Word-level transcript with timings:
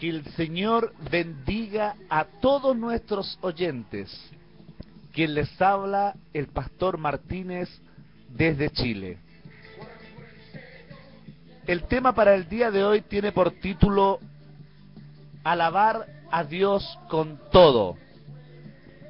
Que 0.00 0.08
el 0.08 0.24
Señor 0.32 0.94
bendiga 1.10 1.94
a 2.08 2.24
todos 2.24 2.74
nuestros 2.74 3.38
oyentes. 3.42 4.10
Quien 5.12 5.34
les 5.34 5.60
habla, 5.60 6.14
el 6.32 6.46
pastor 6.46 6.96
Martínez 6.96 7.68
desde 8.30 8.70
Chile. 8.70 9.18
El 11.66 11.82
tema 11.82 12.14
para 12.14 12.34
el 12.34 12.48
día 12.48 12.70
de 12.70 12.82
hoy 12.82 13.02
tiene 13.02 13.30
por 13.30 13.50
título 13.50 14.20
Alabar 15.44 16.06
a 16.30 16.44
Dios 16.44 16.98
con 17.10 17.38
todo. 17.52 17.98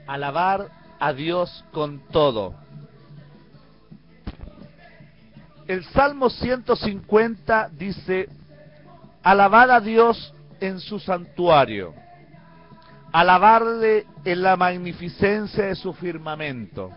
Alabar 0.08 0.70
a 0.98 1.12
Dios 1.12 1.64
con 1.70 2.00
todo. 2.08 2.56
El 5.68 5.84
Salmo 5.84 6.30
150 6.30 7.68
dice, 7.78 8.28
Alabad 9.22 9.70
a 9.70 9.78
Dios 9.78 10.34
en 10.60 10.80
su 10.80 10.98
santuario, 10.98 11.94
alabarle 13.12 14.06
en 14.24 14.42
la 14.42 14.56
magnificencia 14.56 15.66
de 15.66 15.74
su 15.74 15.92
firmamento, 15.92 16.90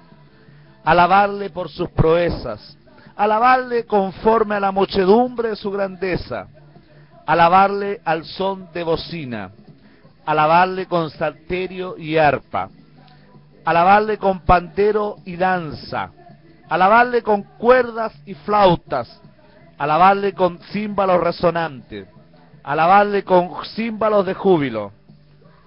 alabarle 0.84 1.50
por 1.50 1.70
sus 1.70 1.90
proezas, 1.90 2.78
alabarle 3.16 3.86
conforme 3.86 4.56
a 4.56 4.60
la 4.60 4.72
muchedumbre 4.72 5.50
de 5.50 5.56
su 5.56 5.72
grandeza, 5.72 6.48
alabarle 7.26 8.02
al 8.04 8.26
son 8.26 8.72
de 8.74 8.84
bocina, 8.84 9.52
alabarle 10.26 10.86
con 10.86 11.10
salterio 11.10 11.98
y 11.98 12.18
arpa, 12.18 12.70
alabarle 13.66 14.18
con 14.18 14.42
pandero 14.42 15.18
y 15.26 15.36
danza, 15.36 16.12
alabarle 16.70 17.22
con 17.22 17.44
cuerdas 17.44 18.14
y 18.26 18.34
flautas, 18.34 19.22
alabarle 19.78 20.34
con 20.34 20.60
címbalos 20.72 21.22
resonantes, 21.22 22.08
alabarle 22.64 23.24
con 23.24 23.52
címbalos 23.76 24.26
de 24.26 24.34
júbilo. 24.34 24.92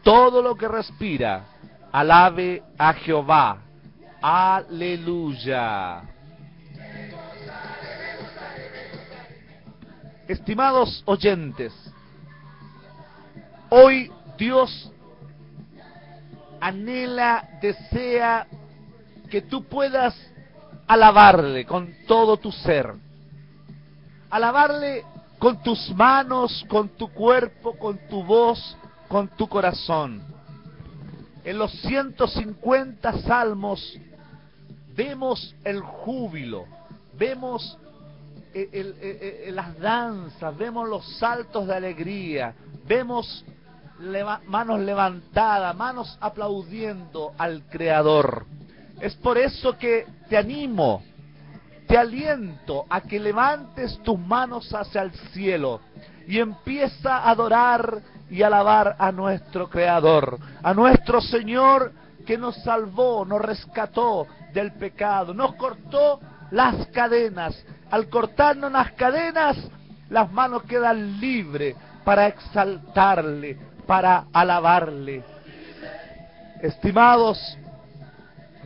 Todo 0.02 0.40
lo 0.40 0.56
que 0.56 0.68
respira, 0.68 1.44
alabe 1.92 2.62
a 2.78 2.92
Jehová. 2.94 3.58
Aleluya. 4.22 6.02
Estimados 10.26 11.02
oyentes, 11.06 11.72
hoy 13.70 14.10
Dios 14.36 14.90
anhela, 16.60 17.48
desea 17.60 18.46
que 19.30 19.42
tú 19.42 19.64
puedas 19.64 20.16
alabarle 20.88 21.64
con 21.64 21.94
todo 22.08 22.36
tu 22.38 22.50
ser. 22.50 22.92
Alabarle 24.30 25.04
con 25.38 25.62
tus 25.62 25.90
manos, 25.94 26.64
con 26.68 26.88
tu 26.90 27.08
cuerpo, 27.08 27.78
con 27.78 27.98
tu 28.08 28.22
voz, 28.24 28.76
con 29.08 29.28
tu 29.28 29.48
corazón. 29.48 30.22
En 31.44 31.58
los 31.58 31.70
150 31.82 33.20
salmos 33.20 33.98
vemos 34.94 35.54
el 35.64 35.80
júbilo, 35.80 36.64
vemos 37.16 37.78
las 39.48 39.78
danzas, 39.78 40.56
vemos 40.56 40.88
los 40.88 41.06
saltos 41.18 41.66
de 41.66 41.74
alegría, 41.74 42.54
vemos 42.86 43.44
manos 44.46 44.80
levantadas, 44.80 45.76
manos 45.76 46.16
aplaudiendo 46.20 47.32
al 47.38 47.62
Creador. 47.70 48.46
Es 49.00 49.14
por 49.14 49.36
eso 49.36 49.76
que 49.76 50.06
te 50.28 50.36
animo, 50.36 51.02
te 51.86 51.96
aliento 51.96 52.84
a 52.88 53.00
que 53.00 53.20
levantes 53.20 53.98
tus 54.02 54.18
manos 54.18 54.72
hacia 54.74 55.02
el 55.02 55.12
cielo 55.32 55.80
y 56.26 56.38
empieza 56.38 57.18
a 57.18 57.30
adorar 57.30 58.00
y 58.28 58.42
alabar 58.42 58.96
a 58.98 59.12
nuestro 59.12 59.70
Creador, 59.70 60.38
a 60.62 60.74
nuestro 60.74 61.20
Señor 61.20 61.92
que 62.26 62.36
nos 62.36 62.56
salvó, 62.62 63.24
nos 63.24 63.40
rescató 63.40 64.26
del 64.52 64.72
pecado, 64.72 65.32
nos 65.32 65.54
cortó 65.54 66.20
las 66.50 66.86
cadenas. 66.88 67.64
Al 67.90 68.08
cortarnos 68.08 68.72
las 68.72 68.92
cadenas, 68.92 69.56
las 70.10 70.30
manos 70.32 70.64
quedan 70.64 71.20
libres 71.20 71.76
para 72.04 72.26
exaltarle, 72.26 73.56
para 73.86 74.24
alabarle. 74.32 75.22
Estimados, 76.60 77.38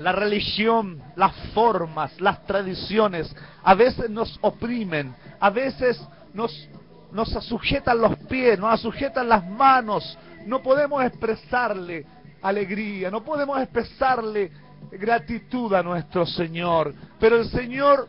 la 0.00 0.12
religión, 0.12 1.02
las 1.16 1.34
formas, 1.54 2.18
las 2.20 2.44
tradiciones, 2.46 3.34
a 3.62 3.74
veces 3.74 4.08
nos 4.08 4.38
oprimen, 4.40 5.14
a 5.38 5.50
veces 5.50 6.00
nos, 6.32 6.68
nos 7.12 7.28
sujetan 7.44 8.00
los 8.00 8.16
pies, 8.20 8.58
nos 8.58 8.80
sujetan 8.80 9.28
las 9.28 9.46
manos, 9.46 10.18
no 10.46 10.62
podemos 10.62 11.04
expresarle 11.04 12.06
alegría, 12.42 13.10
no 13.10 13.22
podemos 13.22 13.60
expresarle 13.60 14.50
gratitud 14.90 15.72
a 15.74 15.82
nuestro 15.82 16.24
Señor. 16.26 16.94
Pero 17.18 17.36
el 17.36 17.50
Señor, 17.50 18.08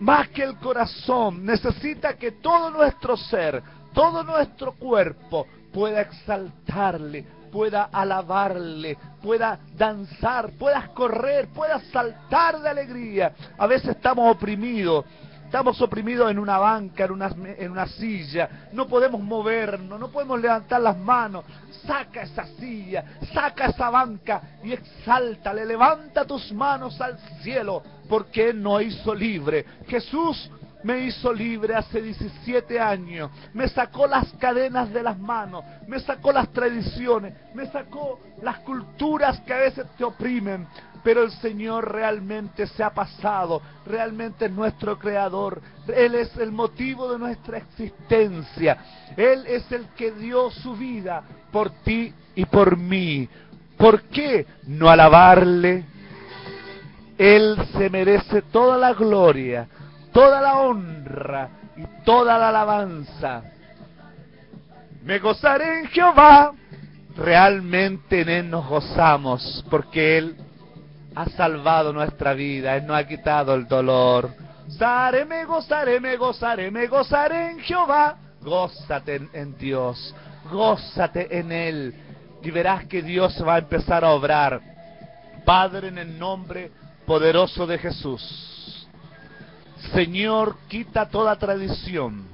más 0.00 0.28
que 0.28 0.42
el 0.42 0.56
corazón, 0.56 1.44
necesita 1.44 2.14
que 2.14 2.32
todo 2.32 2.70
nuestro 2.70 3.16
ser, 3.16 3.62
todo 3.94 4.24
nuestro 4.24 4.72
cuerpo 4.72 5.46
pueda 5.72 6.00
exaltarle, 6.00 7.24
pueda 7.50 7.84
alabarle, 7.92 8.96
pueda 9.22 9.58
danzar, 9.76 10.52
puedas 10.58 10.88
correr, 10.90 11.48
puedas 11.48 11.82
saltar 11.88 12.60
de 12.60 12.68
alegría. 12.68 13.32
A 13.56 13.66
veces 13.66 13.90
estamos 13.90 14.34
oprimidos, 14.34 15.04
estamos 15.44 15.80
oprimidos 15.80 16.30
en 16.30 16.38
una 16.38 16.58
banca, 16.58 17.04
en 17.04 17.12
una, 17.12 17.30
en 17.58 17.70
una 17.70 17.86
silla, 17.86 18.68
no 18.72 18.86
podemos 18.86 19.20
movernos, 19.20 19.98
no 19.98 20.08
podemos 20.08 20.40
levantar 20.40 20.80
las 20.80 20.96
manos. 20.96 21.44
Saca 21.86 22.22
esa 22.22 22.44
silla, 22.58 23.04
saca 23.32 23.66
esa 23.66 23.88
banca 23.88 24.42
y 24.62 24.72
exáltale, 24.72 25.64
levanta 25.64 26.26
tus 26.26 26.52
manos 26.52 27.00
al 27.00 27.18
cielo, 27.42 27.82
porque 28.08 28.52
nos 28.52 28.82
hizo 28.82 29.14
libre. 29.14 29.64
Jesús 29.86 30.50
me 30.84 31.00
hizo 31.00 31.32
libre 31.32 31.74
hace 31.74 32.00
17 32.00 32.78
años, 32.78 33.30
me 33.52 33.68
sacó 33.68 34.06
las 34.06 34.32
cadenas 34.34 34.92
de 34.92 35.02
las 35.02 35.18
manos, 35.18 35.64
me 35.86 35.98
sacó 36.00 36.32
las 36.32 36.52
tradiciones, 36.52 37.34
me 37.54 37.66
sacó 37.66 38.20
las 38.42 38.58
culturas 38.60 39.40
que 39.40 39.52
a 39.52 39.58
veces 39.58 39.86
te 39.96 40.04
oprimen, 40.04 40.66
pero 41.02 41.22
el 41.22 41.30
Señor 41.32 41.92
realmente 41.92 42.66
se 42.66 42.82
ha 42.82 42.90
pasado, 42.90 43.62
realmente 43.86 44.46
es 44.46 44.52
nuestro 44.52 44.98
creador, 44.98 45.60
Él 45.94 46.14
es 46.14 46.36
el 46.36 46.52
motivo 46.52 47.10
de 47.12 47.18
nuestra 47.18 47.58
existencia, 47.58 48.78
Él 49.16 49.44
es 49.46 49.70
el 49.72 49.86
que 49.96 50.12
dio 50.12 50.50
su 50.50 50.76
vida 50.76 51.22
por 51.50 51.70
ti 51.82 52.12
y 52.34 52.44
por 52.44 52.76
mí. 52.76 53.28
¿Por 53.76 54.02
qué 54.02 54.44
no 54.66 54.88
alabarle? 54.88 55.84
Él 57.16 57.56
se 57.76 57.88
merece 57.90 58.42
toda 58.42 58.76
la 58.76 58.92
gloria, 58.92 59.68
toda 60.18 60.40
la 60.40 60.58
honra 60.58 61.48
y 61.76 61.84
toda 62.04 62.36
la 62.38 62.48
alabanza. 62.48 63.40
Me 65.04 65.20
gozaré 65.20 65.78
en 65.78 65.86
Jehová. 65.86 66.52
Realmente 67.16 68.22
en 68.22 68.28
Él 68.28 68.50
nos 68.50 68.66
gozamos 68.66 69.64
porque 69.70 70.18
Él 70.18 70.36
ha 71.14 71.26
salvado 71.26 71.92
nuestra 71.92 72.32
vida, 72.34 72.76
Él 72.76 72.86
nos 72.86 72.96
ha 72.96 73.06
quitado 73.06 73.54
el 73.54 73.68
dolor. 73.68 74.30
Gozaré, 74.66 75.24
me 75.24 75.44
gozaré, 75.44 76.00
me 76.00 76.16
gozaré, 76.16 76.70
me 76.72 76.88
gozaré 76.88 77.52
en 77.52 77.60
Jehová. 77.60 78.16
Gózate 78.40 79.14
en, 79.14 79.30
en 79.32 79.56
Dios, 79.56 80.14
gózate 80.50 81.38
en 81.38 81.52
Él 81.52 81.94
y 82.42 82.50
verás 82.50 82.86
que 82.86 83.02
Dios 83.02 83.40
va 83.46 83.54
a 83.54 83.58
empezar 83.58 84.04
a 84.04 84.10
obrar. 84.10 84.60
Padre, 85.44 85.88
en 85.88 85.98
el 85.98 86.18
nombre 86.18 86.72
poderoso 87.06 87.68
de 87.68 87.78
Jesús. 87.78 88.57
Señor, 89.92 90.56
quita 90.68 91.08
toda 91.08 91.36
tradición, 91.36 92.24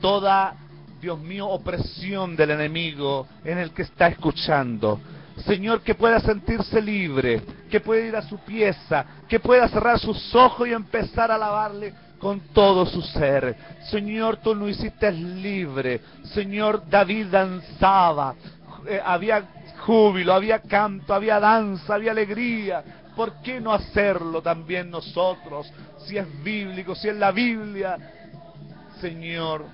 toda, 0.00 0.54
Dios 1.00 1.18
mío, 1.18 1.48
opresión 1.48 2.36
del 2.36 2.50
enemigo 2.50 3.26
en 3.44 3.58
el 3.58 3.70
que 3.72 3.82
está 3.82 4.08
escuchando. 4.08 5.00
Señor, 5.46 5.80
que 5.80 5.94
pueda 5.94 6.20
sentirse 6.20 6.80
libre, 6.80 7.42
que 7.70 7.80
pueda 7.80 8.06
ir 8.06 8.16
a 8.16 8.22
su 8.22 8.38
pieza, 8.38 9.04
que 9.28 9.40
pueda 9.40 9.68
cerrar 9.68 9.98
sus 9.98 10.34
ojos 10.34 10.68
y 10.68 10.72
empezar 10.72 11.30
a 11.30 11.34
alabarle 11.34 11.92
con 12.18 12.40
todo 12.52 12.86
su 12.86 13.02
ser. 13.02 13.56
Señor, 13.90 14.36
tú 14.38 14.54
lo 14.54 14.68
hiciste 14.68 15.10
libre. 15.10 16.00
Señor, 16.32 16.88
David 16.88 17.26
danzaba. 17.26 18.34
Eh, 18.86 19.00
había 19.04 19.44
júbilo, 19.80 20.32
había 20.32 20.60
canto, 20.60 21.12
había 21.12 21.40
danza, 21.40 21.94
había 21.94 22.12
alegría. 22.12 22.84
¿Por 23.16 23.40
qué 23.42 23.60
no 23.60 23.72
hacerlo 23.72 24.42
también 24.42 24.90
nosotros? 24.90 25.72
Si 26.06 26.16
es 26.16 26.42
bíblico, 26.42 26.94
si 26.94 27.08
es 27.08 27.16
la 27.16 27.30
Biblia. 27.30 27.96
Señor, 29.00 29.66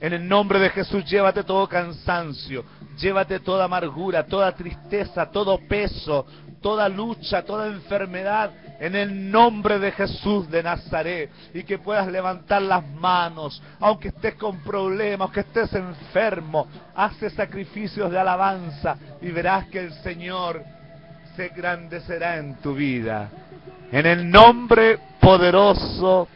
en 0.00 0.12
el 0.12 0.28
nombre 0.28 0.58
de 0.58 0.70
Jesús, 0.70 1.04
llévate 1.04 1.42
todo 1.44 1.68
cansancio, 1.68 2.64
llévate 2.98 3.40
toda 3.40 3.64
amargura, 3.64 4.26
toda 4.26 4.54
tristeza, 4.54 5.30
todo 5.30 5.58
peso, 5.66 6.26
toda 6.60 6.88
lucha, 6.88 7.42
toda 7.44 7.68
enfermedad 7.68 8.50
en 8.78 8.94
el 8.94 9.30
nombre 9.30 9.78
de 9.78 9.92
Jesús 9.92 10.50
de 10.50 10.62
Nazaret 10.62 11.30
y 11.54 11.62
que 11.62 11.78
puedas 11.78 12.06
levantar 12.08 12.60
las 12.60 12.86
manos, 12.86 13.62
aunque 13.80 14.08
estés 14.08 14.34
con 14.34 14.62
problemas, 14.62 15.26
aunque 15.26 15.40
estés 15.40 15.72
enfermo, 15.72 16.66
hace 16.94 17.30
sacrificios 17.30 18.10
de 18.10 18.18
alabanza 18.18 18.96
y 19.22 19.30
verás 19.30 19.66
que 19.68 19.80
el 19.80 19.92
Señor 20.02 20.62
se 21.36 21.46
engrandecerá 21.46 22.38
en 22.38 22.56
tu 22.56 22.74
vida. 22.74 23.30
En 23.92 24.06
el 24.06 24.28
nombre 24.30 24.98
poderoso 25.20 26.28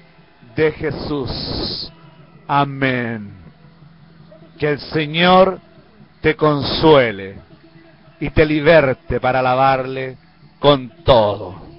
de 0.55 0.73
Jesús. 0.73 1.91
Amén. 2.47 3.33
Que 4.59 4.73
el 4.73 4.79
Señor 4.79 5.59
te 6.21 6.37
consuele 6.37 7.37
y 8.21 8.29
te 8.31 8.45
liberte 8.45 9.19
para 9.19 9.39
alabarle 9.39 10.19
con 10.59 10.91
todo. 11.03 11.70